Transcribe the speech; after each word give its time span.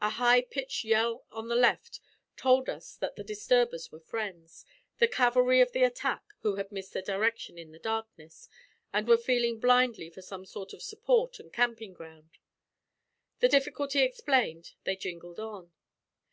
A 0.00 0.10
high 0.10 0.40
pitched 0.40 0.84
yell 0.84 1.26
on 1.32 1.48
the 1.48 1.56
left 1.56 1.98
told 2.36 2.68
us 2.68 2.94
that 2.94 3.16
the 3.16 3.24
disturbers 3.24 3.90
were 3.90 3.98
friends 3.98 4.64
the 5.00 5.08
cavalry 5.08 5.60
of 5.60 5.72
the 5.72 5.82
attack, 5.82 6.22
who 6.42 6.54
had 6.54 6.70
missed 6.70 6.92
their 6.92 7.02
direction 7.02 7.58
in 7.58 7.72
the 7.72 7.80
darkness, 7.80 8.48
and 8.92 9.08
were 9.08 9.18
feeling 9.18 9.58
blindly 9.58 10.10
for 10.10 10.22
some 10.22 10.44
sort 10.46 10.74
of 10.74 10.80
support 10.84 11.40
and 11.40 11.52
camping 11.52 11.92
ground. 11.92 12.38
The 13.40 13.48
difficulty 13.48 14.02
explained, 14.02 14.74
they 14.84 14.94
jingled 14.94 15.40
on. 15.40 15.72